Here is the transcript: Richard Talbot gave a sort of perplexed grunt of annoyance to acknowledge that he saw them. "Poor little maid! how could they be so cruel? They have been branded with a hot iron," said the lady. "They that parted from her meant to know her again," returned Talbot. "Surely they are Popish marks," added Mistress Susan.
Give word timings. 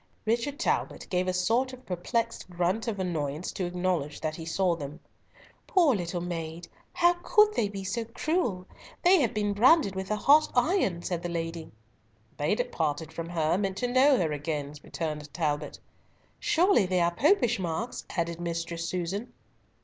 Richard 0.25 0.57
Talbot 0.57 1.05
gave 1.11 1.27
a 1.27 1.31
sort 1.31 1.73
of 1.73 1.85
perplexed 1.85 2.49
grunt 2.49 2.87
of 2.87 2.97
annoyance 2.99 3.51
to 3.51 3.67
acknowledge 3.67 4.19
that 4.19 4.35
he 4.35 4.45
saw 4.47 4.75
them. 4.75 4.99
"Poor 5.67 5.95
little 5.95 6.21
maid! 6.21 6.67
how 6.91 7.13
could 7.21 7.53
they 7.53 7.69
be 7.69 7.83
so 7.83 8.03
cruel? 8.05 8.65
They 9.03 9.21
have 9.21 9.31
been 9.31 9.53
branded 9.53 9.93
with 9.95 10.09
a 10.09 10.15
hot 10.15 10.49
iron," 10.55 11.03
said 11.03 11.21
the 11.21 11.29
lady. 11.29 11.71
"They 12.37 12.55
that 12.55 12.71
parted 12.71 13.13
from 13.13 13.29
her 13.29 13.59
meant 13.59 13.77
to 13.77 13.87
know 13.87 14.17
her 14.17 14.31
again," 14.31 14.73
returned 14.81 15.31
Talbot. 15.35 15.77
"Surely 16.39 16.87
they 16.87 16.99
are 16.99 17.13
Popish 17.13 17.59
marks," 17.59 18.03
added 18.17 18.41
Mistress 18.41 18.89
Susan. 18.89 19.31